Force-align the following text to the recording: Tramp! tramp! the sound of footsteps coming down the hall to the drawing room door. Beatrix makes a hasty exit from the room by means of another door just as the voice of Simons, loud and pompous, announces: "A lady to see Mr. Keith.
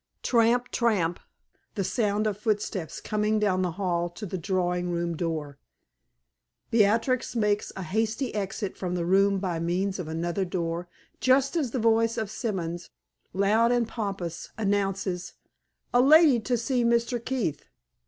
Tramp! 0.23 0.69
tramp! 0.71 1.19
the 1.75 1.83
sound 1.83 2.25
of 2.25 2.35
footsteps 2.35 2.99
coming 2.99 3.37
down 3.37 3.61
the 3.61 3.73
hall 3.73 4.09
to 4.09 4.25
the 4.25 4.35
drawing 4.35 4.89
room 4.89 5.15
door. 5.15 5.59
Beatrix 6.71 7.35
makes 7.35 7.71
a 7.75 7.83
hasty 7.83 8.33
exit 8.33 8.75
from 8.75 8.95
the 8.95 9.05
room 9.05 9.37
by 9.37 9.59
means 9.59 9.99
of 9.99 10.07
another 10.07 10.43
door 10.43 10.87
just 11.19 11.55
as 11.55 11.69
the 11.69 11.77
voice 11.77 12.17
of 12.17 12.31
Simons, 12.31 12.89
loud 13.31 13.71
and 13.71 13.87
pompous, 13.87 14.49
announces: 14.57 15.33
"A 15.93 16.01
lady 16.01 16.39
to 16.39 16.57
see 16.57 16.83
Mr. 16.83 17.23
Keith. 17.23 17.65